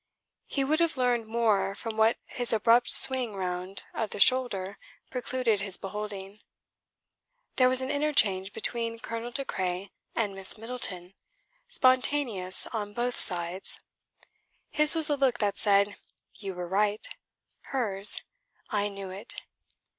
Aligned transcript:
He 0.47 0.63
would 0.63 0.79
have 0.79 0.97
learned 0.97 1.27
more 1.27 1.75
from 1.75 1.95
what 1.95 2.17
his 2.25 2.51
abrupt 2.51 2.89
swing 2.89 3.35
round 3.35 3.83
of 3.93 4.09
the 4.09 4.19
shoulder 4.19 4.79
precluded 5.11 5.61
his 5.61 5.77
beholding. 5.77 6.39
There 7.57 7.69
was 7.69 7.81
an 7.81 7.91
interchange 7.91 8.51
between 8.51 8.97
Colonel 8.97 9.29
De 9.29 9.45
Craye 9.45 9.91
and 10.15 10.33
Miss 10.33 10.57
Middleton; 10.57 11.13
spontaneous 11.67 12.65
on 12.73 12.93
both 12.93 13.15
sides. 13.15 13.79
His 14.71 14.95
was 14.95 15.07
a 15.07 15.15
look 15.15 15.37
that 15.37 15.59
said: 15.59 15.97
"You 16.33 16.55
were 16.55 16.67
right"; 16.67 17.07
hers: 17.65 18.23
"I 18.71 18.89
knew 18.89 19.11
it". 19.11 19.43